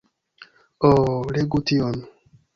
Oh, 0.89 0.91
legu 1.37 1.61
tion! 1.69 2.03